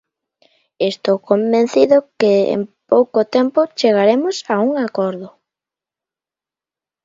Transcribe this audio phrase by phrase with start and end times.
[0.91, 2.61] Estou convencido de que en
[2.91, 5.27] pouco tempo chegaremos a un acordo.